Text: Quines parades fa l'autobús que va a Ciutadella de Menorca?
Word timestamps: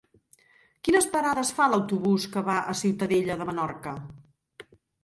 Quines 0.87 1.07
parades 1.17 1.51
fa 1.59 1.67
l'autobús 1.75 2.27
que 2.33 2.45
va 2.51 2.59
a 2.73 2.77
Ciutadella 2.83 3.39
de 3.45 3.49
Menorca? 3.53 3.97